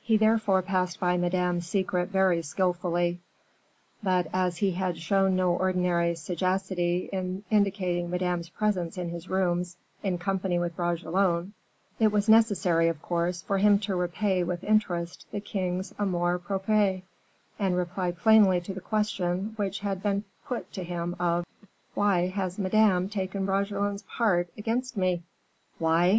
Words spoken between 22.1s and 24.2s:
has Madame taken Bragelonne's